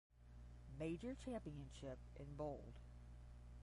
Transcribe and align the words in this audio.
Major 0.79 1.13
championship 1.13 1.99
in 2.15 2.35
bold. 2.35 2.73